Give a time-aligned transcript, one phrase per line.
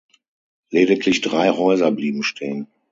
[0.71, 2.67] Lediglich drei Häuser blieben stehen.